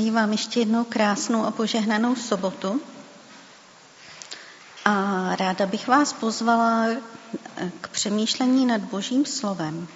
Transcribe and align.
Přeji 0.00 0.10
vám 0.10 0.32
ještě 0.32 0.60
jednou 0.60 0.84
krásnou 0.84 1.44
a 1.44 1.50
požehnanou 1.50 2.16
sobotu. 2.16 2.80
A 4.84 5.36
ráda 5.36 5.66
bych 5.66 5.88
vás 5.88 6.12
pozvala 6.12 6.86
k 7.80 7.88
přemýšlení 7.88 8.66
nad 8.66 8.80
Božím 8.80 9.26
slovem. 9.26 9.88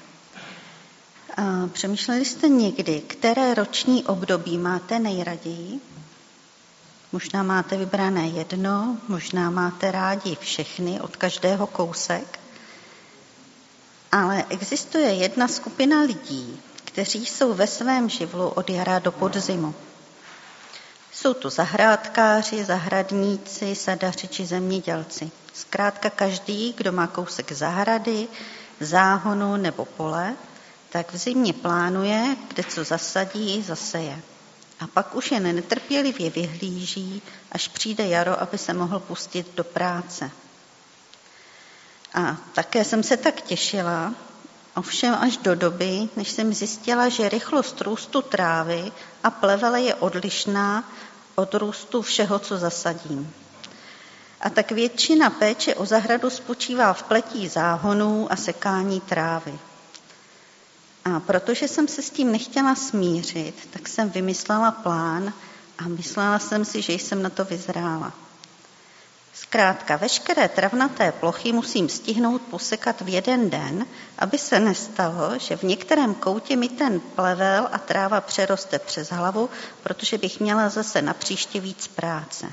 A 1.36 1.68
přemýšleli 1.72 2.24
jste 2.24 2.48
někdy, 2.48 3.00
které 3.00 3.54
roční 3.54 4.04
období 4.04 4.58
máte 4.58 4.98
nejraději? 4.98 5.80
Možná 7.12 7.42
máte 7.42 7.76
vybrané 7.76 8.28
jedno, 8.28 8.98
možná 9.08 9.50
máte 9.50 9.90
rádi 9.90 10.36
všechny, 10.40 11.00
od 11.00 11.16
každého 11.16 11.66
kousek. 11.66 12.40
Ale 14.12 14.44
existuje 14.48 15.14
jedna 15.14 15.48
skupina 15.48 16.00
lidí, 16.00 16.60
kteří 16.84 17.26
jsou 17.26 17.54
ve 17.54 17.66
svém 17.66 18.08
živlu 18.08 18.48
od 18.48 18.70
jara 18.70 18.98
do 18.98 19.12
podzimu. 19.12 19.74
Jsou 21.14 21.34
to 21.34 21.50
zahrádkáři, 21.50 22.64
zahradníci, 22.64 23.74
sadaři 23.74 24.28
či 24.28 24.46
zemědělci. 24.46 25.30
Zkrátka 25.52 26.10
každý, 26.10 26.72
kdo 26.76 26.92
má 26.92 27.06
kousek 27.06 27.52
zahrady, 27.52 28.28
záhonu 28.80 29.56
nebo 29.56 29.84
pole, 29.84 30.34
tak 30.90 31.12
v 31.12 31.16
zimě 31.16 31.52
plánuje, 31.52 32.36
kde 32.48 32.64
co 32.64 32.84
zasadí, 32.84 33.62
zaseje. 33.62 34.22
A 34.80 34.86
pak 34.86 35.14
už 35.14 35.32
jen 35.32 35.56
netrpělivě 35.56 36.30
vyhlíží, 36.30 37.22
až 37.52 37.68
přijde 37.68 38.06
jaro, 38.06 38.40
aby 38.42 38.58
se 38.58 38.72
mohl 38.72 39.00
pustit 39.00 39.54
do 39.54 39.64
práce. 39.64 40.30
A 42.14 42.36
také 42.54 42.84
jsem 42.84 43.02
se 43.02 43.16
tak 43.16 43.40
těšila, 43.40 44.14
ovšem 44.76 45.14
až 45.14 45.36
do 45.36 45.54
doby, 45.54 46.08
než 46.16 46.30
jsem 46.30 46.54
zjistila, 46.54 47.08
že 47.08 47.28
rychlost 47.28 47.80
růstu 47.80 48.22
trávy 48.22 48.92
a 49.24 49.30
plevele 49.30 49.82
je 49.82 49.94
odlišná 49.94 50.84
od 51.34 51.54
růstu 51.54 52.02
všeho, 52.02 52.38
co 52.38 52.58
zasadím. 52.58 53.34
A 54.40 54.50
tak 54.50 54.72
většina 54.72 55.30
péče 55.30 55.74
o 55.74 55.86
zahradu 55.86 56.30
spočívá 56.30 56.92
v 56.92 57.02
pletí 57.02 57.48
záhonů 57.48 58.32
a 58.32 58.36
sekání 58.36 59.00
trávy. 59.00 59.58
A 61.04 61.20
protože 61.20 61.68
jsem 61.68 61.88
se 61.88 62.02
s 62.02 62.10
tím 62.10 62.32
nechtěla 62.32 62.74
smířit, 62.74 63.68
tak 63.70 63.88
jsem 63.88 64.10
vymyslela 64.10 64.70
plán 64.70 65.32
a 65.78 65.88
myslela 65.88 66.38
jsem 66.38 66.64
si, 66.64 66.82
že 66.82 66.92
jsem 66.92 67.22
na 67.22 67.30
to 67.30 67.44
vyzrála. 67.44 68.12
Zkrátka, 69.34 69.96
veškeré 69.96 70.48
travnaté 70.48 71.12
plochy 71.12 71.52
musím 71.52 71.88
stihnout 71.88 72.42
posekat 72.42 73.00
v 73.00 73.08
jeden 73.08 73.50
den, 73.50 73.86
aby 74.18 74.38
se 74.38 74.60
nestalo, 74.60 75.38
že 75.38 75.56
v 75.56 75.62
některém 75.62 76.14
koutě 76.14 76.56
mi 76.56 76.68
ten 76.68 77.00
plevel 77.00 77.68
a 77.72 77.78
tráva 77.78 78.20
přeroste 78.20 78.78
přes 78.78 79.10
hlavu, 79.10 79.50
protože 79.82 80.18
bych 80.18 80.40
měla 80.40 80.68
zase 80.68 81.02
na 81.02 81.14
příště 81.14 81.60
víc 81.60 81.88
práce. 81.88 82.52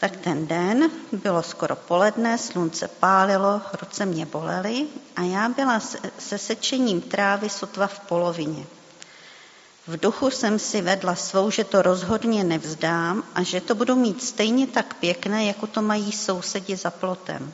Tak 0.00 0.16
ten 0.16 0.46
den 0.46 0.90
bylo 1.12 1.42
skoro 1.42 1.76
poledne, 1.76 2.38
slunce 2.38 2.88
pálilo, 2.88 3.62
ruce 3.80 4.06
mě 4.06 4.26
bolely 4.26 4.86
a 5.16 5.22
já 5.22 5.48
byla 5.48 5.80
se 6.18 6.38
sečením 6.38 7.00
trávy 7.00 7.50
sotva 7.50 7.86
v 7.86 8.00
polovině. 8.00 8.66
V 9.88 10.00
duchu 10.00 10.30
jsem 10.30 10.58
si 10.58 10.80
vedla 10.80 11.14
svou, 11.14 11.50
že 11.50 11.64
to 11.64 11.82
rozhodně 11.82 12.44
nevzdám 12.44 13.24
a 13.34 13.42
že 13.42 13.60
to 13.60 13.74
budu 13.74 13.94
mít 13.94 14.22
stejně 14.22 14.66
tak 14.66 14.94
pěkné, 14.94 15.44
jako 15.44 15.66
to 15.66 15.82
mají 15.82 16.12
sousedi 16.12 16.76
za 16.76 16.90
plotem. 16.90 17.52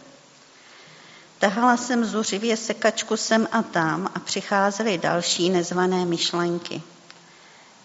Tahala 1.38 1.76
jsem 1.76 2.04
zuřivě 2.04 2.56
sekačku 2.56 3.16
sem 3.16 3.48
a 3.52 3.62
tam 3.62 4.10
a 4.14 4.18
přicházely 4.18 4.98
další 4.98 5.50
nezvané 5.50 6.04
myšlenky. 6.04 6.82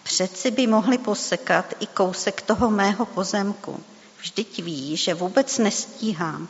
Přeci 0.02 0.50
by 0.50 0.66
mohli 0.66 0.98
posekat 0.98 1.74
i 1.80 1.86
kousek 1.86 2.42
toho 2.42 2.70
mého 2.70 3.06
pozemku. 3.06 3.82
Vždyť 4.20 4.62
ví, 4.62 4.96
že 4.96 5.14
vůbec 5.14 5.58
nestíhám. 5.58 6.48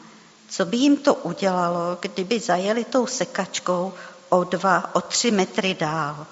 Co 0.48 0.64
by 0.64 0.76
jim 0.76 0.96
to 0.96 1.14
udělalo, 1.14 1.98
kdyby 2.00 2.40
zajeli 2.40 2.84
tou 2.84 3.06
sekačkou 3.06 3.92
o 4.28 4.44
dva, 4.44 4.94
o 4.94 5.00
tři 5.00 5.30
metry 5.30 5.74
dál? 5.74 6.26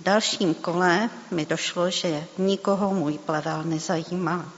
V 0.00 0.02
dalším 0.02 0.54
kole 0.54 1.10
mi 1.30 1.46
došlo, 1.46 1.90
že 1.90 2.24
nikoho 2.38 2.94
můj 2.94 3.18
plevel 3.18 3.64
nezajímá. 3.64 4.52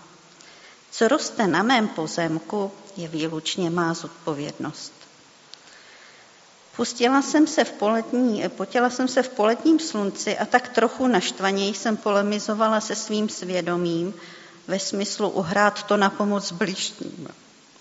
Co 0.91 1.09
roste 1.09 1.47
na 1.47 1.63
mém 1.63 1.89
pozemku, 1.89 2.73
je 2.97 3.09
výlučně 3.09 3.71
má 3.71 3.95
zodpovědnost. 3.95 4.93
Pustila 6.77 7.23
jsem 7.23 7.47
se 7.47 7.65
v 7.65 7.73
poletní, 7.73 8.49
potila 8.49 8.91
jsem 8.91 9.09
se 9.09 9.23
v 9.23 9.29
poletním 9.29 9.79
slunci 9.79 10.39
a 10.39 10.45
tak 10.45 10.69
trochu 10.69 11.07
naštvaněji 11.07 11.75
jsem 11.75 11.97
polemizovala 11.97 12.81
se 12.81 12.95
svým 12.95 13.29
svědomím 13.29 14.15
ve 14.67 14.79
smyslu 14.79 15.29
uhrát 15.29 15.83
to 15.83 15.97
na 15.97 16.11
pomoc 16.11 16.53
bližním. 16.53 17.29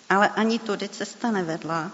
Ale 0.09 0.29
ani 0.29 0.59
tudy 0.59 0.89
cesta 0.89 1.31
nevedla, 1.31 1.91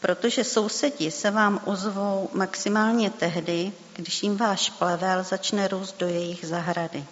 protože 0.00 0.44
sousedi 0.44 1.10
se 1.10 1.30
vám 1.30 1.60
ozvou 1.64 2.30
maximálně 2.32 3.10
tehdy, 3.10 3.72
když 3.96 4.22
jim 4.22 4.36
váš 4.36 4.70
plevel 4.70 5.24
začne 5.24 5.68
růst 5.68 5.96
do 5.98 6.06
jejich 6.06 6.46
zahrady. 6.46 7.04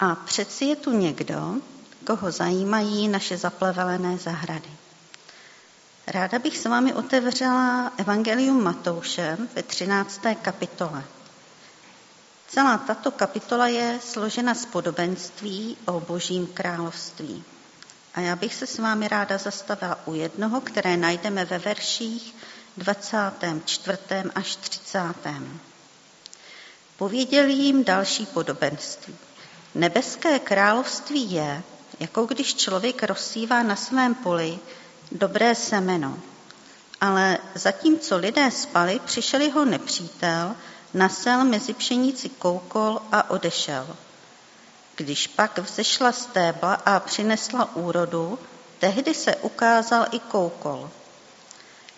A 0.00 0.14
přeci 0.14 0.64
je 0.64 0.76
tu 0.76 0.90
někdo, 0.92 1.54
koho 2.06 2.30
zajímají 2.30 3.08
naše 3.08 3.36
zaplevelené 3.36 4.18
zahrady. 4.18 4.70
Ráda 6.06 6.38
bych 6.38 6.58
s 6.58 6.64
vámi 6.64 6.94
otevřela 6.94 7.92
Evangelium 7.96 8.64
Matouše 8.64 9.38
ve 9.54 9.62
13. 9.62 10.20
kapitole. 10.42 11.04
Celá 12.48 12.78
tato 12.78 13.10
kapitola 13.10 13.68
je 13.68 13.98
složena 14.02 14.54
z 14.54 14.66
podobenství 14.66 15.76
o 15.86 16.00
božím 16.00 16.46
království. 16.46 17.44
A 18.16 18.20
já 18.20 18.36
bych 18.36 18.54
se 18.54 18.66
s 18.66 18.78
vámi 18.78 19.08
ráda 19.08 19.38
zastavila 19.38 19.98
u 20.06 20.14
jednoho, 20.14 20.60
které 20.60 20.96
najdeme 20.96 21.44
ve 21.44 21.58
verších 21.58 22.34
24. 22.76 23.98
až 24.34 24.56
30. 24.56 25.14
Pověděl 26.96 27.48
jim 27.48 27.84
další 27.84 28.26
podobenství. 28.26 29.16
Nebeské 29.74 30.38
království 30.38 31.32
je, 31.32 31.62
jako 32.00 32.24
když 32.26 32.54
člověk 32.54 33.02
rozsívá 33.02 33.62
na 33.62 33.76
svém 33.76 34.14
poli 34.14 34.58
dobré 35.12 35.54
semeno. 35.54 36.18
Ale 37.00 37.38
zatímco 37.54 38.16
lidé 38.16 38.50
spali, 38.50 39.00
přišel 39.04 39.40
jeho 39.40 39.64
nepřítel, 39.64 40.56
nasel 40.94 41.44
mezi 41.44 41.74
pšenici 41.74 42.28
koukol 42.28 43.00
a 43.12 43.30
odešel. 43.30 43.96
Když 44.96 45.26
pak 45.26 45.58
vzešla 45.58 46.12
stébla 46.12 46.74
a 46.74 47.00
přinesla 47.00 47.76
úrodu, 47.76 48.38
tehdy 48.78 49.14
se 49.14 49.36
ukázal 49.36 50.06
i 50.10 50.18
koukol. 50.18 50.90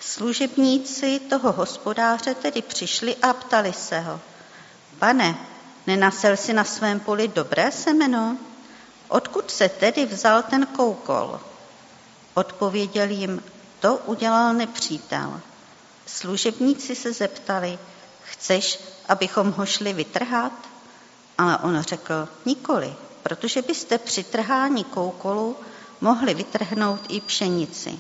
Služebníci 0.01 1.21
toho 1.21 1.53
hospodáře 1.53 2.35
tedy 2.35 2.63
přišli 2.63 3.17
a 3.17 3.33
ptali 3.33 3.73
se 3.73 4.01
ho, 4.01 4.21
pane, 4.99 5.39
nenasel 5.87 6.37
si 6.37 6.53
na 6.53 6.65
svém 6.65 7.01
poli 7.01 7.29
dobré 7.29 7.73
semeno? 7.73 8.37
Odkud 9.09 9.51
se 9.51 9.69
tedy 9.69 10.07
vzal 10.07 10.43
ten 10.43 10.67
koukol? 10.67 11.41
Odpověděl 12.35 13.11
jim, 13.11 13.43
to 13.81 13.97
udělal 13.97 14.55
nepřítel. 14.55 15.41
Služebníci 16.07 16.95
se 16.95 17.13
zeptali, 17.13 17.79
chceš, 18.25 18.79
abychom 19.09 19.53
ho 19.53 19.67
šli 19.67 19.93
vytrhat? 19.93 20.53
Ale 21.39 21.59
on 21.59 21.83
řekl, 21.83 22.29
nikoli, 22.47 22.95
protože 23.23 23.63
byste 23.63 23.99
při 23.99 24.25
trhání 24.25 24.85
koukolu 24.85 25.57
mohli 26.01 26.35
vytrhnout 26.35 27.01
i 27.09 27.21
pšenici. 27.21 27.99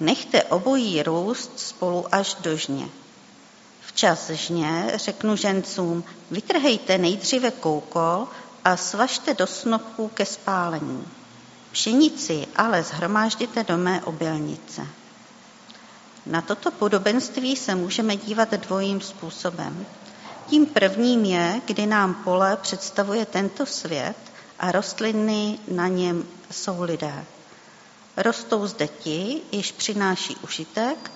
Nechte 0.00 0.42
obojí 0.42 1.02
růst 1.02 1.50
spolu 1.56 2.14
až 2.14 2.34
do 2.34 2.56
žně. 2.56 2.88
Včas 3.86 4.30
žně 4.30 4.92
řeknu 4.94 5.36
žencům, 5.36 6.04
vytrhejte 6.30 6.98
nejdříve 6.98 7.50
koukol 7.50 8.28
a 8.64 8.76
svažte 8.76 9.34
do 9.34 9.46
snopků 9.46 10.08
ke 10.08 10.26
spálení. 10.26 11.08
Pšenici 11.72 12.46
ale 12.56 12.82
zhromážděte 12.82 13.64
do 13.64 13.76
mé 13.76 14.02
obilnice. 14.02 14.86
Na 16.26 16.42
toto 16.42 16.70
podobenství 16.70 17.56
se 17.56 17.74
můžeme 17.74 18.16
dívat 18.16 18.50
dvojím 18.50 19.00
způsobem. 19.00 19.86
Tím 20.46 20.66
prvním 20.66 21.24
je, 21.24 21.60
kdy 21.66 21.86
nám 21.86 22.14
pole 22.14 22.56
představuje 22.56 23.26
tento 23.26 23.66
svět 23.66 24.16
a 24.58 24.72
rostliny 24.72 25.58
na 25.68 25.88
něm 25.88 26.24
jsou 26.50 26.82
lidé. 26.82 27.24
Rostou 28.16 28.66
zde 28.66 28.88
ti, 28.88 29.40
již 29.52 29.72
přináší 29.72 30.36
užitek, 30.36 31.10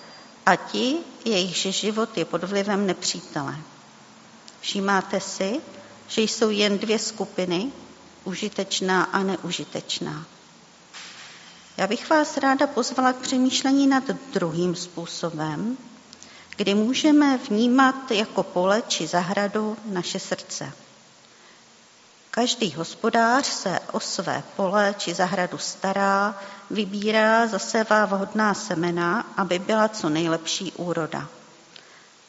a 0.47 0.57
ti, 0.57 0.97
jejichž 1.25 1.61
život 1.61 2.19
je 2.19 2.25
pod 2.25 2.45
vlivem 2.45 2.87
nepřítele. 2.87 3.57
Všimáte 4.61 5.21
si, 5.21 5.61
že 6.09 6.23
jsou 6.23 6.51
jen 6.51 6.79
dvě 6.79 6.99
skupiny, 6.99 7.73
užitečná 8.25 9.05
a 9.05 9.23
neužitečná. 9.23 10.27
Já 11.77 11.87
bych 11.87 12.11
vás 12.11 12.37
ráda 12.37 12.67
pozvala 12.67 13.13
k 13.13 13.17
přemýšlení 13.17 13.87
nad 13.87 14.05
druhým 14.33 14.75
způsobem, 14.75 15.79
kdy 16.59 16.75
můžeme 16.75 17.39
vnímat 17.39 18.11
jako 18.11 18.43
pole 18.43 18.83
či 18.89 19.07
zahradu 19.07 19.77
naše 19.85 20.19
srdce. 20.19 20.73
Každý 22.31 22.75
hospodář 22.75 23.47
se 23.47 23.81
o 23.93 24.01
své 24.01 24.43
pole 24.57 24.95
či 24.99 25.15
zahradu 25.15 25.59
stará, 25.59 26.41
vybírá, 26.71 27.47
zasevá 27.47 28.05
vhodná 28.07 28.55
semena, 28.55 29.27
aby 29.37 29.59
byla 29.59 29.89
co 29.89 30.09
nejlepší 30.09 30.73
úroda. 30.73 31.29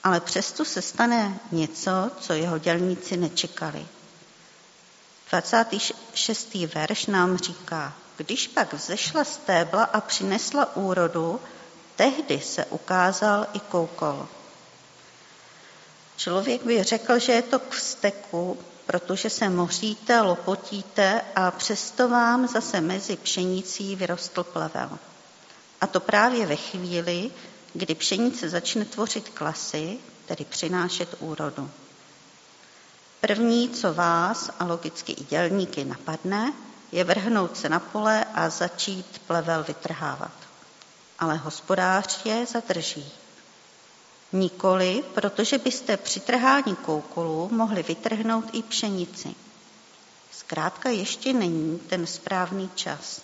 Ale 0.04 0.20
přesto 0.20 0.66
se 0.66 0.82
stane 0.82 1.40
něco, 1.52 2.12
co 2.20 2.34
jeho 2.34 2.58
dělníci 2.58 3.18
nečekali. 3.18 3.88
26. 5.32 6.56
verš 6.76 7.06
nám 7.06 7.38
říká, 7.38 7.94
když 8.18 8.48
pak 8.48 8.74
vzešla 8.74 9.24
stébla 9.24 9.84
a 9.84 10.02
přinesla 10.02 10.76
úrodu, 10.76 11.40
tehdy 12.00 12.40
se 12.42 12.66
ukázal 12.66 13.48
i 13.54 13.60
koukol. 13.60 14.28
Člověk 16.18 16.64
by 16.64 16.84
řekl, 16.84 17.20
že 17.20 17.32
je 17.32 17.42
to 17.42 17.60
k 17.60 17.70
vzteku, 17.70 18.58
protože 18.86 19.30
se 19.30 19.50
moříte, 19.50 20.22
lopotíte 20.22 21.22
a 21.36 21.52
přesto 21.52 22.10
vám 22.10 22.48
zase 22.48 22.82
mezi 22.82 23.18
pšenicí 23.18 23.96
vyrostl 23.96 24.44
plevel. 24.44 25.00
A 25.82 25.88
to 25.88 26.00
právě 26.00 26.46
ve 26.46 26.56
chvíli, 26.56 27.32
kdy 27.74 27.96
pšenice 27.96 28.50
začne 28.50 28.86
tvořit 28.86 29.30
klasy, 29.30 30.00
tedy 30.26 30.46
přinášet 30.46 31.16
úrodu. 31.20 31.72
První, 33.22 33.70
co 33.70 33.94
vás 33.94 34.50
a 34.60 34.66
logicky 34.66 35.12
i 35.12 35.24
dělníky 35.24 35.86
napadne, 35.86 36.54
je 36.92 37.04
vrhnout 37.04 37.58
se 37.58 37.70
na 37.70 37.80
pole 37.80 38.26
a 38.34 38.50
začít 38.50 39.22
plevel 39.28 39.64
vytrhávat. 39.64 40.49
Ale 41.20 41.38
hospodář 41.38 42.26
je 42.26 42.46
zadrží. 42.46 43.12
Nikoli, 44.32 45.04
protože 45.14 45.58
byste 45.58 45.98
při 45.98 46.20
trhání 46.20 46.76
koukolu 46.76 47.50
mohli 47.52 47.84
vytrhnout 47.84 48.46
i 48.54 48.64
pšenici. 48.64 49.36
Zkrátka 50.32 50.90
ještě 50.90 51.34
není 51.34 51.80
ten 51.80 52.08
správný 52.08 52.70
čas. 52.76 53.22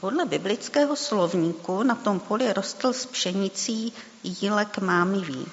Podle 0.00 0.24
biblického 0.24 0.96
slovníku 0.96 1.82
na 1.82 1.94
tom 1.94 2.20
poli 2.20 2.52
rostl 2.52 2.92
s 2.92 3.06
pšenicí 3.06 3.92
jílek 4.22 4.78
mámivý. 4.78 5.46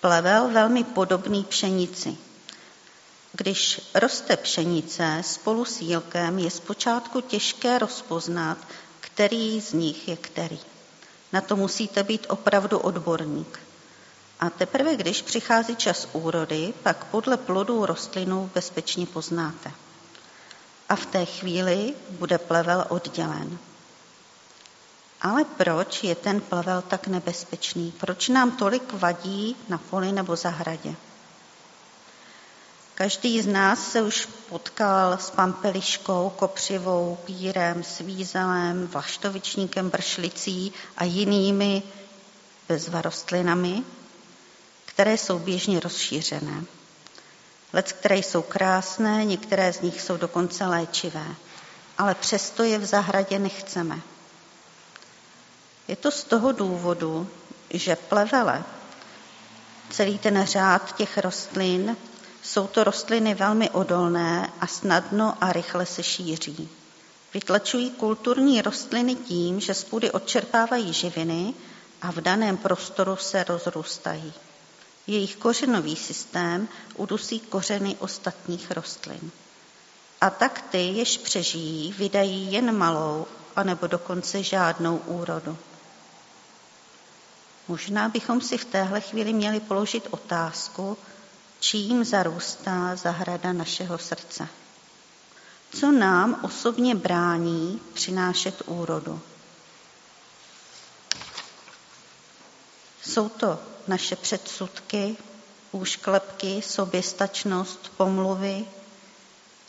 Plevel 0.00 0.48
velmi 0.48 0.84
podobný 0.84 1.44
pšenici. 1.44 2.16
Když 3.32 3.90
roste 3.94 4.36
pšenice 4.36 5.22
spolu 5.24 5.64
s 5.64 5.80
jílkem, 5.80 6.38
je 6.38 6.50
zpočátku 6.50 7.20
těžké 7.20 7.78
rozpoznat, 7.78 8.58
který 9.00 9.60
z 9.60 9.72
nich 9.72 10.08
je 10.08 10.16
který. 10.16 10.60
Na 11.32 11.40
to 11.40 11.56
musíte 11.56 12.02
být 12.02 12.26
opravdu 12.28 12.78
odborník. 12.78 13.60
A 14.40 14.50
teprve 14.50 14.96
když 14.96 15.22
přichází 15.22 15.76
čas 15.76 16.08
úrody, 16.12 16.74
pak 16.82 17.04
podle 17.04 17.36
plodů 17.36 17.86
rostlinu 17.86 18.50
bezpečně 18.54 19.06
poznáte. 19.06 19.72
A 20.88 20.96
v 20.96 21.06
té 21.06 21.24
chvíli 21.24 21.94
bude 22.10 22.38
plevel 22.38 22.84
oddělen. 22.88 23.58
Ale 25.20 25.44
proč 25.44 26.04
je 26.04 26.14
ten 26.14 26.40
plevel 26.40 26.82
tak 26.82 27.06
nebezpečný? 27.06 27.92
Proč 28.00 28.28
nám 28.28 28.56
tolik 28.56 28.92
vadí 28.92 29.56
na 29.68 29.78
poli 29.78 30.12
nebo 30.12 30.36
zahradě? 30.36 30.94
Každý 33.00 33.42
z 33.42 33.46
nás 33.46 33.92
se 33.92 34.02
už 34.02 34.28
potkal 34.48 35.12
s 35.12 35.30
pampeliškou, 35.30 36.30
kopřivou, 36.36 37.18
pírem, 37.24 37.84
svízelem, 37.84 38.86
vlaštovičníkem, 38.86 39.90
bršlicí 39.90 40.72
a 40.96 41.04
jinými 41.04 41.82
bezvarostlinami, 42.68 43.82
které 44.84 45.18
jsou 45.18 45.38
běžně 45.38 45.80
rozšířené. 45.80 46.64
Lec, 47.72 47.92
které 47.92 48.16
jsou 48.16 48.42
krásné, 48.42 49.24
některé 49.24 49.72
z 49.72 49.80
nich 49.80 50.00
jsou 50.00 50.16
dokonce 50.16 50.66
léčivé, 50.66 51.26
ale 51.98 52.14
přesto 52.14 52.62
je 52.62 52.78
v 52.78 52.84
zahradě 52.84 53.38
nechceme. 53.38 54.00
Je 55.88 55.96
to 55.96 56.10
z 56.10 56.24
toho 56.24 56.52
důvodu, 56.52 57.30
že 57.70 57.96
plevele, 57.96 58.64
celý 59.90 60.18
ten 60.18 60.46
řád 60.46 60.96
těch 60.96 61.18
rostlin, 61.18 61.96
jsou 62.42 62.66
to 62.66 62.84
rostliny 62.84 63.34
velmi 63.34 63.70
odolné 63.70 64.52
a 64.60 64.66
snadno 64.66 65.34
a 65.40 65.52
rychle 65.52 65.86
se 65.86 66.02
šíří. 66.02 66.68
Vytlačují 67.34 67.90
kulturní 67.90 68.62
rostliny 68.62 69.14
tím, 69.14 69.60
že 69.60 69.74
z 69.74 69.84
půdy 69.84 70.10
odčerpávají 70.10 70.92
živiny 70.92 71.54
a 72.02 72.12
v 72.12 72.16
daném 72.16 72.56
prostoru 72.56 73.16
se 73.16 73.44
rozrůstají. 73.44 74.32
Jejich 75.06 75.36
kořenový 75.36 75.96
systém 75.96 76.68
udusí 76.96 77.40
kořeny 77.40 77.96
ostatních 77.98 78.70
rostlin. 78.70 79.30
A 80.20 80.30
tak 80.30 80.62
ty, 80.70 80.78
jež 80.78 81.18
přežijí, 81.18 81.92
vydají 81.92 82.52
jen 82.52 82.76
malou, 82.76 83.26
anebo 83.56 83.86
dokonce 83.86 84.42
žádnou 84.42 84.96
úrodu. 84.96 85.58
Možná 87.68 88.08
bychom 88.08 88.40
si 88.40 88.58
v 88.58 88.64
téhle 88.64 89.00
chvíli 89.00 89.32
měli 89.32 89.60
položit 89.60 90.08
otázku, 90.10 90.96
čím 91.60 92.04
zarůstá 92.04 92.96
zahrada 92.96 93.52
našeho 93.52 93.98
srdce. 93.98 94.48
Co 95.74 95.92
nám 95.92 96.40
osobně 96.42 96.94
brání 96.94 97.80
přinášet 97.94 98.62
úrodu? 98.66 99.20
Jsou 103.02 103.28
to 103.28 103.58
naše 103.88 104.16
předsudky, 104.16 105.16
úšklepky, 105.72 106.62
soběstačnost, 106.62 107.92
pomluvy, 107.96 108.64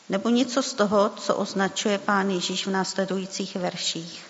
nebo 0.09 0.29
něco 0.29 0.63
z 0.63 0.73
toho, 0.73 1.09
co 1.09 1.35
označuje 1.35 1.97
pán 1.97 2.29
Ježíš 2.29 2.67
v 2.67 2.71
následujících 2.71 3.55
verších. 3.55 4.25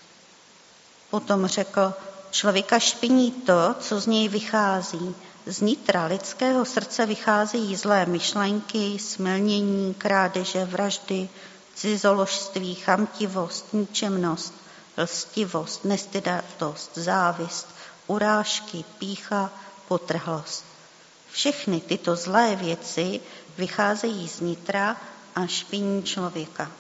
Potom 1.10 1.48
řekl, 1.48 1.94
člověka 2.32 2.80
špiní 2.80 3.32
to, 3.32 3.76
co 3.80 4.00
z 4.00 4.08
něj 4.08 4.28
vychází, 4.28 5.16
z 5.46 5.62
nitra 5.62 6.06
lidského 6.06 6.66
srdce 6.66 7.06
vycházejí 7.06 7.76
zlé 7.76 8.06
myšlenky, 8.06 9.00
smilnění, 9.00 9.94
krádeže, 9.94 10.66
vraždy, 10.66 11.30
cizoložství, 11.76 12.76
chamtivost, 12.76 13.74
ničemnost, 13.74 14.54
lstivost, 14.98 15.86
nestydatost, 15.86 16.98
závist, 16.98 17.68
urážky, 18.08 18.86
pícha, 19.00 19.52
potrhlost. 19.88 20.66
Všechny 21.32 21.82
tyto 21.82 22.16
zlé 22.16 22.56
věci 22.56 23.20
vycházejí 23.58 24.30
z 24.30 24.40
nitra 24.40 24.98
a 25.36 25.48
špiní 25.48 26.04
člověka. 26.04 26.72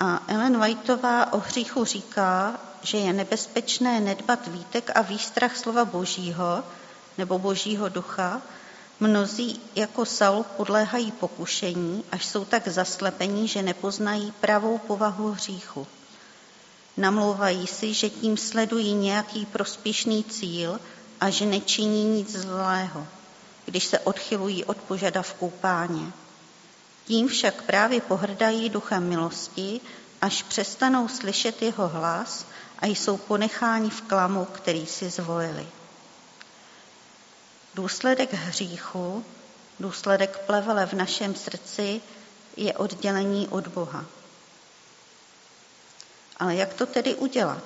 A 0.00 0.22
Ellen 0.28 0.60
Whiteová 0.60 1.32
o 1.32 1.38
hříchu 1.38 1.84
říká, 1.84 2.60
že 2.82 2.98
je 2.98 3.12
nebezpečné 3.12 4.00
nedbat 4.00 4.46
výtek 4.46 4.90
a 4.94 5.02
výstrach 5.02 5.56
slova 5.56 5.84
Božího 5.84 6.62
nebo 7.18 7.38
Božího 7.38 7.88
ducha, 7.88 8.42
mnozí 9.00 9.60
jako 9.74 10.04
Saul 10.04 10.44
podléhají 10.56 11.12
pokušení, 11.12 12.04
až 12.12 12.26
jsou 12.26 12.44
tak 12.44 12.68
zaslepení, 12.68 13.48
že 13.48 13.62
nepoznají 13.62 14.32
pravou 14.40 14.78
povahu 14.78 15.32
hříchu. 15.32 15.86
Namlouvají 16.96 17.66
si, 17.66 17.94
že 17.94 18.10
tím 18.10 18.36
sledují 18.36 18.94
nějaký 18.94 19.46
prospěšný 19.46 20.24
cíl 20.24 20.80
a 21.20 21.30
že 21.30 21.46
nečiní 21.46 22.04
nic 22.04 22.36
zlého, 22.36 23.06
když 23.64 23.84
se 23.84 23.98
odchylují 23.98 24.64
od 24.64 24.76
požadavků 24.76 25.50
páně. 25.50 26.12
Tím 27.04 27.28
však 27.28 27.62
právě 27.62 28.00
pohrdají 28.00 28.68
duchem 28.68 29.08
milosti, 29.08 29.80
až 30.20 30.42
přestanou 30.42 31.08
slyšet 31.08 31.62
jeho 31.62 31.88
hlas 31.88 32.46
a 32.82 32.86
jsou 32.86 33.16
ponecháni 33.16 33.90
v 33.90 34.02
klamu, 34.02 34.44
který 34.44 34.86
si 34.86 35.10
zvolili. 35.10 35.66
Důsledek 37.74 38.32
hříchu, 38.32 39.24
důsledek 39.80 40.38
plevele 40.38 40.86
v 40.86 40.92
našem 40.92 41.34
srdci 41.34 42.00
je 42.56 42.74
oddělení 42.74 43.48
od 43.48 43.68
Boha. 43.68 44.04
Ale 46.36 46.54
jak 46.54 46.74
to 46.74 46.86
tedy 46.86 47.14
udělat? 47.14 47.64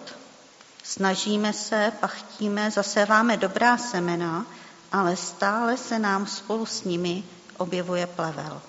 Snažíme 0.82 1.52
se, 1.52 1.92
pachtíme, 2.00 2.70
zaséváme 2.70 3.37
dobrá 3.37 3.78
semena, 3.78 4.46
ale 4.92 5.16
stále 5.16 5.76
se 5.76 5.99
nám 5.99 6.26
spolu 6.26 6.66
s 6.66 6.85
nimi 6.85 7.25
objevuje 7.56 8.06
plevel. 8.06 8.62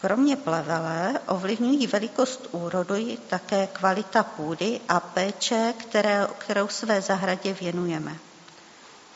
Kromě 0.00 0.36
plevele 0.36 1.20
ovlivňují 1.26 1.86
velikost 1.86 2.48
úrodu 2.52 2.94
také 3.28 3.66
kvalita 3.66 4.22
půdy 4.22 4.80
a 4.88 5.00
péče, 5.00 5.74
které, 5.78 6.26
kterou 6.38 6.68
své 6.68 7.02
zahradě 7.02 7.52
věnujeme. 7.52 8.16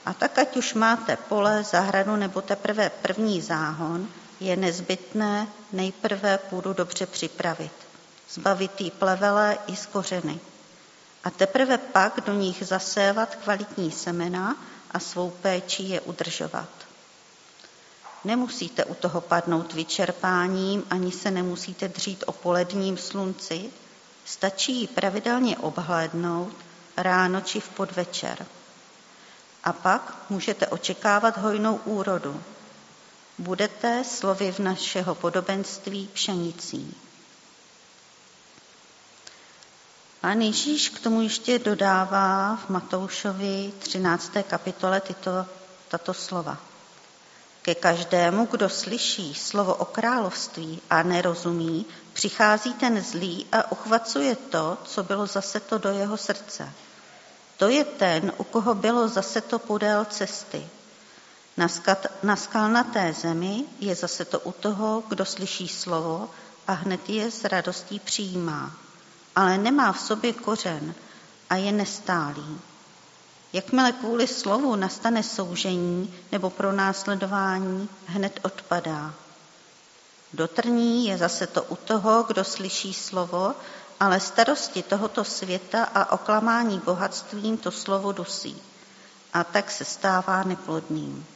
A 0.06 0.12
tak, 0.12 0.38
ať 0.38 0.56
už 0.56 0.74
máte 0.74 1.16
pole, 1.16 1.64
zahradu 1.64 2.16
nebo 2.16 2.40
teprve 2.40 2.90
první 2.90 3.40
záhon, 3.40 4.08
je 4.40 4.56
nezbytné 4.56 5.46
nejprve 5.72 6.38
půdu 6.38 6.72
dobře 6.72 7.06
připravit, 7.06 7.72
zbavit 8.30 8.80
jí 8.80 8.90
plevele 8.90 9.58
i 9.66 9.76
z 9.76 9.86
kořeny. 9.86 10.40
a 11.24 11.30
teprve 11.30 11.78
pak 11.78 12.20
do 12.26 12.32
nich 12.32 12.66
zasévat 12.66 13.34
kvalitní 13.34 13.90
semena 13.90 14.56
a 14.90 14.98
svou 14.98 15.30
péči 15.30 15.82
je 15.82 16.00
udržovat. 16.00 16.68
Nemusíte 18.24 18.84
u 18.84 18.94
toho 18.94 19.20
padnout 19.20 19.72
vyčerpáním, 19.72 20.84
ani 20.90 21.12
se 21.12 21.30
nemusíte 21.30 21.88
dřít 21.88 22.24
o 22.26 22.32
poledním 22.32 22.96
slunci, 22.96 23.70
stačí 24.24 24.80
ji 24.80 24.86
pravidelně 24.86 25.56
obhlédnout 25.58 26.52
ráno 26.96 27.40
či 27.40 27.60
v 27.60 27.68
podvečer. 27.68 28.46
A 29.64 29.72
pak 29.72 30.16
můžete 30.30 30.66
očekávat 30.66 31.38
hojnou 31.38 31.76
úrodu. 31.76 32.42
Budete 33.38 34.04
slovy 34.04 34.52
v 34.52 34.58
našeho 34.58 35.14
podobenství 35.14 36.08
pšenicí. 36.12 36.96
Pán 40.20 40.40
Ježíš 40.40 40.88
k 40.88 41.00
tomu 41.00 41.22
ještě 41.22 41.58
dodává 41.58 42.56
v 42.56 42.68
Matoušovi 42.68 43.72
13. 43.78 44.32
kapitole 44.48 45.00
tyto, 45.00 45.46
tato 45.88 46.14
slova. 46.14 46.71
Ke 47.62 47.74
každému, 47.74 48.48
kdo 48.50 48.68
slyší 48.68 49.34
slovo 49.34 49.74
o 49.74 49.84
království 49.84 50.82
a 50.90 51.02
nerozumí, 51.02 51.86
přichází 52.12 52.74
ten 52.74 53.02
zlý 53.02 53.46
a 53.52 53.72
uchvacuje 53.72 54.36
to, 54.36 54.78
co 54.84 55.02
bylo 55.02 55.26
zase 55.26 55.60
to 55.60 55.78
do 55.78 55.88
jeho 55.88 56.16
srdce. 56.16 56.72
To 57.56 57.68
je 57.68 57.84
ten, 57.84 58.32
u 58.38 58.44
koho 58.44 58.74
bylo 58.74 59.08
zase 59.08 59.40
to 59.40 59.58
podél 59.58 60.04
cesty. 60.04 60.68
Na, 62.22 62.36
skalnaté 62.36 63.12
zemi 63.12 63.64
je 63.80 63.94
zase 63.94 64.24
to 64.24 64.40
u 64.40 64.52
toho, 64.52 65.02
kdo 65.08 65.24
slyší 65.24 65.68
slovo 65.68 66.30
a 66.66 66.72
hned 66.72 67.08
je 67.08 67.30
s 67.30 67.44
radostí 67.44 67.98
přijímá, 67.98 68.72
ale 69.36 69.58
nemá 69.58 69.92
v 69.92 70.00
sobě 70.00 70.32
kořen 70.32 70.94
a 71.50 71.56
je 71.56 71.72
nestálý. 71.72 72.60
Jakmile 73.52 73.92
kvůli 73.92 74.26
slovu 74.26 74.76
nastane 74.76 75.22
soužení 75.22 76.14
nebo 76.32 76.50
pronásledování, 76.50 77.88
hned 78.06 78.40
odpadá. 78.42 79.14
Dotrní 80.32 81.06
je 81.06 81.18
zase 81.18 81.46
to 81.46 81.62
u 81.62 81.76
toho, 81.76 82.22
kdo 82.22 82.44
slyší 82.44 82.94
slovo, 82.94 83.54
ale 84.00 84.20
starosti 84.20 84.82
tohoto 84.82 85.24
světa 85.24 85.84
a 85.84 86.12
oklamání 86.12 86.78
bohatstvím 86.84 87.56
to 87.58 87.70
slovo 87.70 88.12
dusí 88.12 88.62
a 89.32 89.44
tak 89.44 89.70
se 89.70 89.84
stává 89.84 90.42
neplodným. 90.42 91.26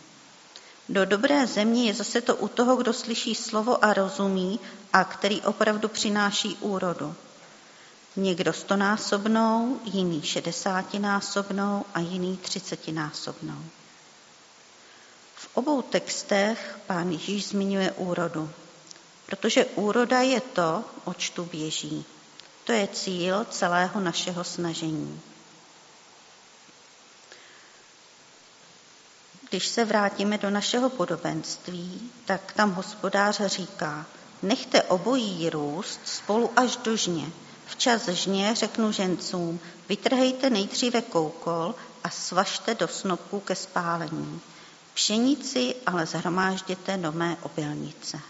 Do 0.88 1.04
dobré 1.04 1.46
země 1.46 1.84
je 1.84 1.94
zase 1.94 2.20
to 2.20 2.36
u 2.36 2.48
toho, 2.48 2.76
kdo 2.76 2.92
slyší 2.92 3.34
slovo 3.34 3.84
a 3.84 3.94
rozumí 3.94 4.60
a 4.92 5.04
který 5.04 5.42
opravdu 5.42 5.88
přináší 5.88 6.56
úrodu. 6.60 7.14
Někdo 8.16 8.52
stonásobnou, 8.52 9.80
jiný 9.84 10.22
šedesátinásobnou 10.22 11.84
a 11.94 12.00
jiný 12.00 12.36
třicetinásobnou. 12.36 13.64
V 15.34 15.48
obou 15.54 15.82
textech 15.82 16.78
pán 16.86 17.10
Ježíš 17.10 17.46
zmiňuje 17.46 17.92
úrodu, 17.92 18.50
protože 19.26 19.64
úroda 19.64 20.20
je 20.20 20.40
to, 20.40 20.84
oč 21.04 21.30
tu 21.30 21.44
běží. 21.44 22.04
To 22.64 22.72
je 22.72 22.88
cíl 22.88 23.44
celého 23.50 24.00
našeho 24.00 24.44
snažení. 24.44 25.20
Když 29.50 29.66
se 29.66 29.84
vrátíme 29.84 30.38
do 30.38 30.50
našeho 30.50 30.90
podobenství, 30.90 32.10
tak 32.24 32.52
tam 32.52 32.72
hospodář 32.72 33.40
říká, 33.46 34.06
nechte 34.42 34.82
obojí 34.82 35.50
růst 35.50 36.00
spolu 36.04 36.50
až 36.56 36.76
do 36.76 36.96
žně, 36.96 37.32
Včas 37.66 38.08
žně 38.08 38.54
řeknu 38.54 38.92
žencům, 38.92 39.60
vytrhejte 39.88 40.50
nejdříve 40.50 41.02
koukol 41.02 41.74
a 42.04 42.10
svažte 42.10 42.74
do 42.74 42.88
snopů 42.88 43.40
ke 43.40 43.54
spálení. 43.54 44.40
Pšenici 44.94 45.74
ale 45.86 46.06
zhromážděte 46.06 46.96
do 46.96 47.12
mé 47.12 47.36
obilnice. 47.42 48.20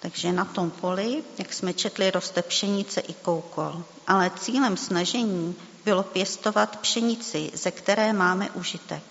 Takže 0.00 0.32
na 0.32 0.44
tom 0.44 0.70
poli, 0.70 1.24
jak 1.38 1.52
jsme 1.52 1.72
četli, 1.72 2.10
roste 2.10 2.42
pšenice 2.42 3.00
i 3.00 3.14
koukol. 3.14 3.84
Ale 4.06 4.30
cílem 4.40 4.76
snažení 4.76 5.56
bylo 5.84 6.02
pěstovat 6.02 6.76
pšenici, 6.76 7.50
ze 7.54 7.70
které 7.70 8.12
máme 8.12 8.50
užitek. 8.50 9.02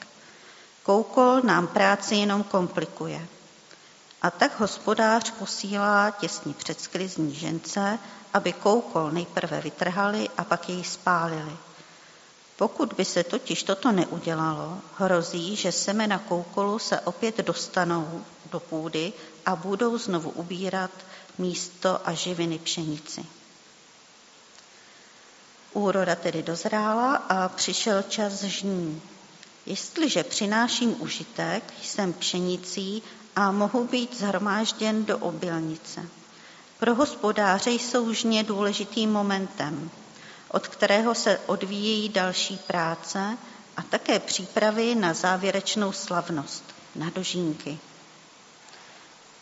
Koukol 0.83 1.41
nám 1.41 1.67
práci 1.67 2.15
jenom 2.15 2.43
komplikuje. 2.43 3.27
A 4.25 4.31
tak 4.31 4.59
hospodář 4.59 5.31
posílá 5.31 6.11
těsně 6.11 6.53
před 6.53 6.81
sklizní 6.81 7.35
žence, 7.35 7.99
aby 8.33 8.53
koukol 8.53 9.11
nejprve 9.11 9.61
vytrhali 9.61 10.29
a 10.37 10.43
pak 10.43 10.69
jej 10.69 10.83
spálili. 10.83 11.57
Pokud 12.55 12.93
by 12.93 13.05
se 13.05 13.23
totiž 13.23 13.63
toto 13.63 13.91
neudělalo, 13.91 14.77
hrozí, 14.97 15.55
že 15.55 15.71
semena 15.71 16.19
koukolu 16.19 16.79
se 16.79 16.99
opět 16.99 17.37
dostanou 17.37 18.25
do 18.51 18.59
půdy 18.59 19.13
a 19.45 19.55
budou 19.55 19.97
znovu 19.97 20.29
ubírat 20.29 20.91
místo 21.37 22.07
a 22.07 22.13
živiny 22.13 22.59
pšenici. 22.59 23.25
Úroda 25.73 26.15
tedy 26.15 26.43
dozrála 26.43 27.15
a 27.15 27.49
přišel 27.49 28.01
čas 28.01 28.43
žní. 28.43 29.01
Jestliže 29.65 30.23
přináším 30.23 31.01
užitek, 31.01 31.73
jsem 31.81 32.13
pšenicí 32.13 33.03
a 33.35 33.51
mohu 33.51 33.87
být 33.87 34.17
zhromážděn 34.17 35.05
do 35.05 35.17
obilnice. 35.17 36.09
Pro 36.79 36.95
hospodáře 36.95 37.71
jsou 37.71 38.13
žně 38.13 38.43
důležitým 38.43 39.11
momentem, 39.11 39.89
od 40.47 40.67
kterého 40.67 41.15
se 41.15 41.39
odvíjejí 41.45 42.09
další 42.09 42.57
práce 42.57 43.37
a 43.77 43.81
také 43.81 44.19
přípravy 44.19 44.95
na 44.95 45.13
závěrečnou 45.13 45.91
slavnost, 45.91 46.63
na 46.95 47.09
dožínky. 47.09 47.79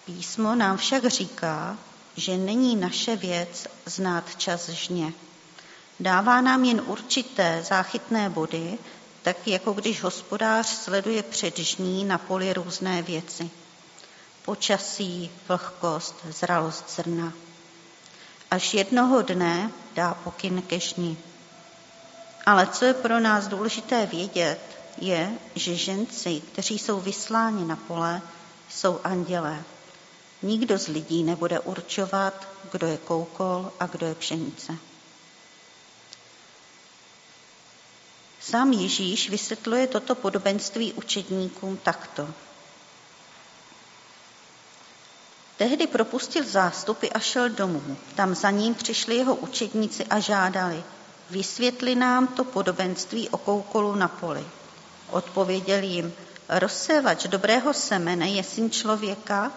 Písmo 0.05 0.55
nám 0.55 0.77
však 0.77 1.05
říká, 1.05 1.77
že 2.15 2.37
není 2.37 2.75
naše 2.75 3.15
věc 3.15 3.67
znát 3.85 4.35
čas 4.37 4.69
žně. 4.69 5.13
Dává 5.99 6.41
nám 6.41 6.63
jen 6.65 6.81
určité 6.85 7.63
záchytné 7.69 8.29
body, 8.29 8.77
tak 9.21 9.47
jako 9.47 9.73
když 9.73 10.03
hospodář 10.03 10.67
sleduje 10.67 11.23
před 11.23 11.57
žní 11.57 12.05
na 12.05 12.17
poli 12.17 12.53
různé 12.53 13.01
věci– 13.01 13.49
počasí, 14.45 15.31
vlhkost, 15.47 16.15
zralost 16.29 16.95
zrna. 16.95 17.33
Až 18.51 18.73
jednoho 18.73 19.21
dne 19.21 19.71
dá 19.95 20.13
pokyn 20.13 20.61
ke 20.61 20.79
žni. 20.79 21.17
Ale 22.45 22.67
co 22.67 22.85
je 22.85 22.93
pro 22.93 23.19
nás 23.19 23.47
důležité 23.47 24.05
vědět, 24.05 24.59
je, 24.97 25.31
že 25.55 25.75
ženci, 25.75 26.41
kteří 26.51 26.79
jsou 26.79 26.99
vysláni 26.99 27.65
na 27.65 27.75
pole, 27.75 28.21
jsou 28.69 28.99
andělé. 29.03 29.63
Nikdo 30.41 30.77
z 30.77 30.87
lidí 30.87 31.23
nebude 31.23 31.59
určovat, 31.59 32.47
kdo 32.71 32.87
je 32.87 32.97
koukol 32.97 33.71
a 33.79 33.85
kdo 33.85 34.05
je 34.07 34.15
pšenice. 34.15 34.77
Sám 38.39 38.73
Ježíš 38.73 39.29
vysvětluje 39.29 39.87
toto 39.87 40.15
podobenství 40.15 40.93
učedníkům 40.93 41.77
takto. 41.77 42.29
Tehdy 45.63 45.87
propustil 45.87 46.43
zástupy 46.43 47.07
a 47.07 47.19
šel 47.19 47.49
domů. 47.49 47.97
Tam 48.15 48.35
za 48.35 48.49
ním 48.51 48.75
přišli 48.75 49.15
jeho 49.15 49.35
učedníci 49.35 50.05
a 50.05 50.19
žádali, 50.19 50.83
vysvětli 51.29 51.95
nám 51.95 52.27
to 52.27 52.43
podobenství 52.43 53.29
o 53.29 53.37
koukolu 53.37 53.95
na 53.95 54.07
poli. 54.07 54.45
Odpověděl 55.09 55.83
jim, 55.83 56.13
rozsévač 56.49 57.27
dobrého 57.27 57.73
semene 57.73 58.29
je 58.29 58.43
syn 58.43 58.71
člověka, 58.71 59.51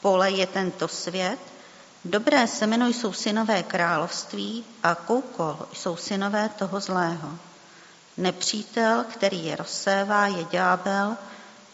pole 0.00 0.30
je 0.30 0.46
tento 0.46 0.88
svět, 0.88 1.38
dobré 2.04 2.46
semeno 2.46 2.86
jsou 2.86 3.12
synové 3.12 3.62
království 3.62 4.64
a 4.82 4.94
koukol 4.94 5.58
jsou 5.72 5.96
synové 5.96 6.48
toho 6.48 6.80
zlého. 6.80 7.38
Nepřítel, 8.16 9.04
který 9.12 9.44
je 9.44 9.56
rozsévá, 9.56 10.26
je 10.26 10.44
ďábel, 10.50 11.16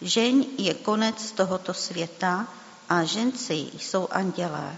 žeň 0.00 0.46
je 0.58 0.74
konec 0.74 1.32
tohoto 1.32 1.74
světa 1.74 2.46
a 2.88 3.04
ženci 3.04 3.54
jsou 3.54 4.08
andělé. 4.10 4.76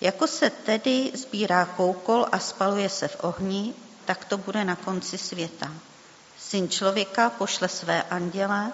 Jako 0.00 0.26
se 0.26 0.50
tedy 0.50 1.12
sbírá 1.14 1.64
koukol 1.64 2.26
a 2.32 2.38
spaluje 2.38 2.88
se 2.88 3.08
v 3.08 3.16
ohni, 3.24 3.74
tak 4.04 4.24
to 4.24 4.38
bude 4.38 4.64
na 4.64 4.76
konci 4.76 5.18
světa. 5.18 5.72
Syn 6.38 6.68
člověka 6.68 7.30
pošle 7.30 7.68
své 7.68 8.02
anděle 8.02 8.72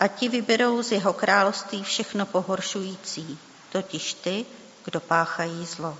a 0.00 0.08
ti 0.08 0.28
vyberou 0.28 0.82
z 0.82 0.92
jeho 0.92 1.12
království 1.12 1.82
všechno 1.82 2.26
pohoršující, 2.26 3.38
totiž 3.72 4.14
ty, 4.14 4.46
kdo 4.84 5.00
páchají 5.00 5.66
zlo. 5.66 5.98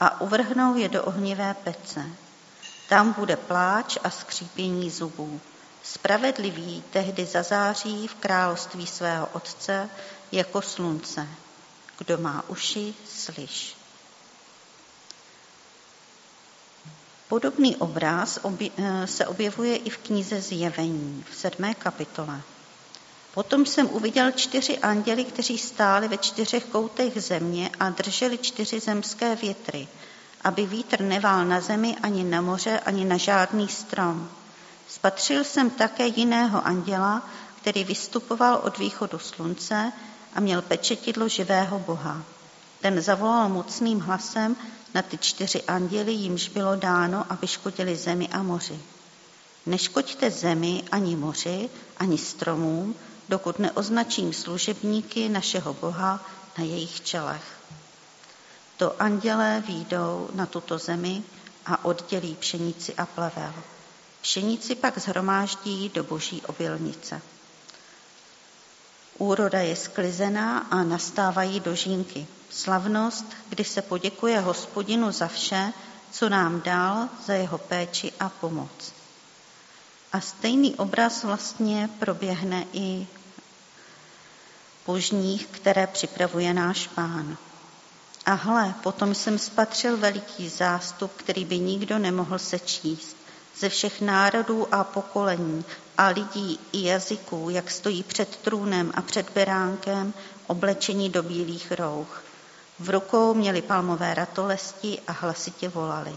A 0.00 0.20
uvrhnou 0.20 0.76
je 0.76 0.88
do 0.88 1.04
ohnivé 1.04 1.54
pece. 1.54 2.04
Tam 2.88 3.12
bude 3.12 3.36
pláč 3.36 3.98
a 4.04 4.10
skřípění 4.10 4.90
zubů. 4.90 5.40
Spravedlivý 5.82 6.84
tehdy 6.90 7.26
zazáří 7.26 8.08
v 8.08 8.14
království 8.14 8.86
svého 8.86 9.28
otce 9.32 9.88
jako 10.32 10.62
slunce. 10.62 11.28
Kdo 11.98 12.18
má 12.18 12.44
uši, 12.48 12.94
slyš. 13.08 13.76
Podobný 17.28 17.76
obraz 17.76 18.38
eh, 18.60 19.06
se 19.06 19.26
objevuje 19.26 19.76
i 19.76 19.90
v 19.90 19.98
knize 19.98 20.40
Zjevení 20.40 21.24
v 21.30 21.34
sedmé 21.34 21.74
kapitole. 21.74 22.42
Potom 23.34 23.66
jsem 23.66 23.88
uviděl 23.90 24.30
čtyři 24.32 24.78
anděly, 24.78 25.24
kteří 25.24 25.58
stáli 25.58 26.08
ve 26.08 26.18
čtyřech 26.18 26.64
koutech 26.64 27.22
země 27.22 27.70
a 27.80 27.90
drželi 27.90 28.38
čtyři 28.38 28.80
zemské 28.80 29.36
větry, 29.36 29.88
aby 30.44 30.66
vítr 30.66 31.00
nevál 31.00 31.44
na 31.44 31.60
zemi 31.60 31.96
ani 32.02 32.24
na 32.24 32.40
moře, 32.40 32.80
ani 32.80 33.04
na 33.04 33.16
žádný 33.16 33.68
strom. 33.68 34.30
Spatřil 34.88 35.44
jsem 35.44 35.70
také 35.70 36.06
jiného 36.06 36.66
anděla, 36.66 37.30
který 37.56 37.84
vystupoval 37.84 38.60
od 38.64 38.78
východu 38.78 39.18
slunce, 39.18 39.92
a 40.34 40.40
měl 40.40 40.62
pečetidlo 40.62 41.28
živého 41.28 41.78
Boha. 41.78 42.22
Ten 42.80 43.00
zavolal 43.00 43.48
mocným 43.48 44.00
hlasem 44.00 44.56
na 44.94 45.02
ty 45.02 45.18
čtyři 45.18 45.62
anděly, 45.62 46.12
jimž 46.12 46.48
bylo 46.48 46.76
dáno, 46.76 47.26
aby 47.28 47.46
škodili 47.46 47.96
zemi 47.96 48.28
a 48.28 48.42
moři. 48.42 48.80
Neškoďte 49.66 50.30
zemi 50.30 50.82
ani 50.92 51.16
moři, 51.16 51.70
ani 51.96 52.18
stromům, 52.18 52.94
dokud 53.28 53.58
neoznačím 53.58 54.32
služebníky 54.32 55.28
našeho 55.28 55.74
Boha 55.74 56.24
na 56.58 56.64
jejich 56.64 57.00
čelech. 57.00 57.60
To 58.76 59.02
andělé 59.02 59.62
výjdou 59.66 60.28
na 60.34 60.46
tuto 60.46 60.78
zemi 60.78 61.22
a 61.66 61.84
oddělí 61.84 62.34
pšenici 62.34 62.94
a 62.94 63.06
plevel. 63.06 63.54
Pšenici 64.20 64.74
pak 64.74 64.98
zhromáždí 64.98 65.88
do 65.88 66.04
boží 66.04 66.42
obilnice. 66.42 67.22
Úroda 69.20 69.60
je 69.60 69.76
sklizená 69.76 70.58
a 70.58 70.82
nastávají 70.82 71.60
dožínky. 71.60 72.26
Slavnost, 72.50 73.24
kdy 73.48 73.64
se 73.64 73.82
poděkuje 73.82 74.40
hospodinu 74.40 75.12
za 75.12 75.28
vše, 75.28 75.72
co 76.10 76.28
nám 76.28 76.60
dal, 76.60 77.08
za 77.26 77.32
jeho 77.34 77.58
péči 77.58 78.12
a 78.20 78.28
pomoc. 78.28 78.92
A 80.12 80.20
stejný 80.20 80.74
obraz 80.74 81.24
vlastně 81.24 81.90
proběhne 81.98 82.64
i 82.72 83.06
požních, 84.84 85.46
které 85.46 85.86
připravuje 85.86 86.54
náš 86.54 86.86
pán. 86.86 87.36
A 88.26 88.32
hle, 88.32 88.74
potom 88.82 89.14
jsem 89.14 89.38
spatřil 89.38 89.96
veliký 89.96 90.48
zástup, 90.48 91.12
který 91.16 91.44
by 91.44 91.58
nikdo 91.58 91.98
nemohl 91.98 92.38
sečíst, 92.38 93.16
ze 93.60 93.68
všech 93.68 94.00
národů 94.00 94.74
a 94.74 94.84
pokolení 94.84 95.64
a 95.98 96.06
lidí 96.06 96.60
i 96.72 96.84
jazyků, 96.84 97.50
jak 97.50 97.70
stojí 97.70 98.02
před 98.02 98.36
trůnem 98.36 98.92
a 98.94 99.02
před 99.02 99.30
beránkem, 99.34 100.14
oblečení 100.46 101.08
do 101.08 101.22
bílých 101.22 101.72
rouch. 101.72 102.22
V 102.78 102.90
rukou 102.90 103.34
měli 103.34 103.62
palmové 103.62 104.14
ratolesti 104.14 104.98
a 105.06 105.12
hlasitě 105.12 105.68
volali. 105.68 106.16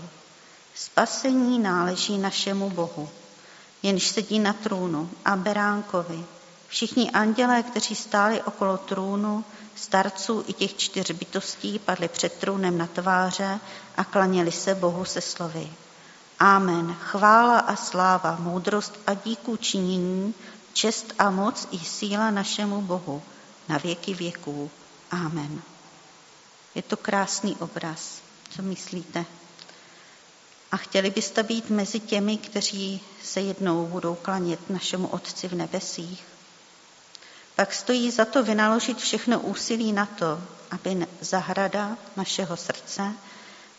Spasení 0.76 1.60
náleží 1.60 2.18
našemu 2.18 2.70
Bohu, 2.70 3.10
jenž 3.84 4.08
sedí 4.08 4.40
na 4.40 4.54
trůnu 4.54 5.10
a 5.26 5.36
beránkovi. 5.36 6.26
Všichni 6.68 7.12
andělé, 7.12 7.64
kteří 7.64 7.96
stáli 7.96 8.42
okolo 8.42 8.78
trůnu, 8.78 9.46
starců 9.76 10.44
i 10.48 10.54
těch 10.54 10.78
čtyř 10.78 11.12
bytostí, 11.12 11.80
padli 11.80 12.08
před 12.08 12.34
trůnem 12.34 12.78
na 12.78 12.88
tváře 12.88 13.60
a 13.98 14.04
klaněli 14.04 14.52
se 14.52 14.76
Bohu 14.76 15.06
se 15.06 15.22
slovy. 15.22 15.70
Amen. 16.44 16.94
Chvála 17.00 17.60
a 17.60 17.76
sláva, 17.76 18.36
moudrost 18.40 19.00
a 19.08 19.14
díku 19.14 19.58
činění, 19.58 20.34
čest 20.74 21.14
a 21.20 21.30
moc 21.30 21.68
i 21.72 21.80
síla 21.80 22.32
našemu 22.32 22.82
Bohu 22.82 23.24
na 23.70 23.78
věky 23.78 24.14
věků. 24.14 24.72
Amen. 25.12 25.62
Je 26.76 26.82
to 26.82 26.98
krásný 26.98 27.56
obraz. 27.56 28.22
Co 28.50 28.62
myslíte? 28.62 29.26
A 30.72 30.78
chtěli 30.78 31.10
byste 31.10 31.44
být 31.44 31.70
mezi 31.70 32.00
těmi, 32.00 32.38
kteří 32.38 33.02
se 33.24 33.42
jednou 33.42 33.86
budou 33.86 34.16
klanět 34.16 34.70
našemu 34.70 35.08
Otci 35.08 35.48
v 35.48 35.54
nebesích? 35.54 36.24
Pak 37.56 37.74
stojí 37.74 38.12
za 38.12 38.26
to 38.26 38.44
vynaložit 38.44 38.98
všechno 38.98 39.40
úsilí 39.40 39.94
na 39.94 40.06
to, 40.06 40.42
aby 40.72 41.08
zahrada 41.22 41.98
našeho 42.16 42.58
srdce 42.58 43.14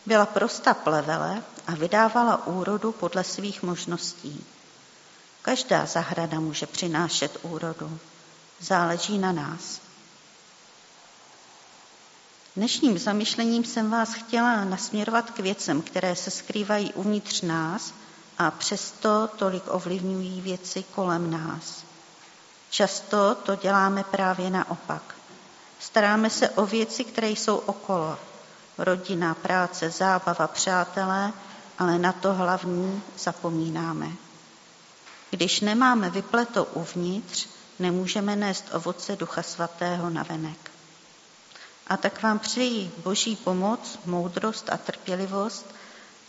byla 0.05 0.25
prosta 0.25 0.73
plevele 0.73 1.43
a 1.67 1.75
vydávala 1.75 2.47
úrodu 2.47 2.91
podle 2.91 3.23
svých 3.23 3.63
možností. 3.63 4.45
Každá 5.41 5.85
zahrada 5.85 6.39
může 6.39 6.65
přinášet 6.65 7.37
úrodu. 7.41 7.99
Záleží 8.59 9.17
na 9.17 9.31
nás. 9.31 9.81
Dnešním 12.55 12.97
zamyšlením 12.97 13.65
jsem 13.65 13.91
vás 13.91 14.13
chtěla 14.13 14.63
nasměrovat 14.63 15.31
k 15.31 15.39
věcem, 15.39 15.81
které 15.81 16.15
se 16.15 16.31
skrývají 16.31 16.93
uvnitř 16.93 17.41
nás 17.41 17.93
a 18.37 18.51
přesto 18.51 19.29
tolik 19.35 19.63
ovlivňují 19.67 20.41
věci 20.41 20.83
kolem 20.83 21.31
nás. 21.31 21.83
Často 22.69 23.35
to 23.35 23.55
děláme 23.55 24.03
právě 24.03 24.49
naopak. 24.49 25.15
Staráme 25.79 26.29
se 26.29 26.49
o 26.49 26.65
věci, 26.65 27.03
které 27.03 27.29
jsou 27.29 27.57
okolo. 27.57 28.17
Rodina, 28.77 29.33
práce, 29.33 29.89
zábava, 29.89 30.47
přátelé, 30.47 31.33
ale 31.79 31.99
na 31.99 32.11
to 32.11 32.33
hlavní 32.33 33.03
zapomínáme. 33.17 34.11
Když 35.29 35.61
nemáme 35.61 36.09
vypleto 36.09 36.65
uvnitř, 36.65 37.47
nemůžeme 37.79 38.35
nést 38.35 38.65
ovoce 38.73 39.15
Ducha 39.15 39.43
Svatého 39.43 40.09
na 40.09 40.23
venek. 40.23 40.71
A 41.87 41.97
tak 41.97 42.23
vám 42.23 42.39
přeji 42.39 42.91
boží 43.03 43.35
pomoc, 43.35 43.99
moudrost 44.05 44.69
a 44.69 44.77
trpělivost, 44.77 45.75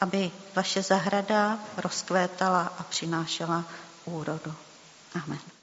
aby 0.00 0.30
vaše 0.54 0.82
zahrada 0.82 1.59
rozkvétala 1.76 2.72
a 2.78 2.82
přinášela 2.82 3.64
úrodu. 4.04 4.54
Amen. 5.24 5.56